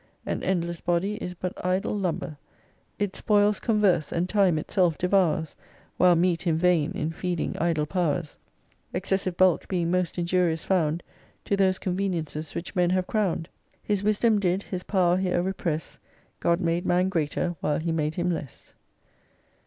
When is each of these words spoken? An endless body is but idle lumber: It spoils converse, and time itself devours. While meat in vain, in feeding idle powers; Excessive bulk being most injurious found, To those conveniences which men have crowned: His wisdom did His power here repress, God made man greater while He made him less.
An 0.25 0.41
endless 0.41 0.81
body 0.81 1.13
is 1.17 1.35
but 1.35 1.53
idle 1.63 1.95
lumber: 1.95 2.35
It 2.97 3.15
spoils 3.15 3.59
converse, 3.59 4.11
and 4.11 4.27
time 4.27 4.57
itself 4.57 4.97
devours. 4.97 5.55
While 5.97 6.15
meat 6.15 6.47
in 6.47 6.57
vain, 6.57 6.91
in 6.93 7.11
feeding 7.11 7.55
idle 7.59 7.85
powers; 7.85 8.39
Excessive 8.95 9.37
bulk 9.37 9.67
being 9.67 9.91
most 9.91 10.17
injurious 10.17 10.63
found, 10.63 11.03
To 11.45 11.55
those 11.55 11.77
conveniences 11.77 12.55
which 12.55 12.75
men 12.75 12.89
have 12.89 13.05
crowned: 13.05 13.47
His 13.83 14.01
wisdom 14.01 14.39
did 14.39 14.63
His 14.63 14.81
power 14.81 15.17
here 15.17 15.39
repress, 15.43 15.99
God 16.39 16.59
made 16.61 16.83
man 16.83 17.07
greater 17.07 17.55
while 17.61 17.77
He 17.77 17.91
made 17.91 18.15
him 18.15 18.31
less. 18.31 18.73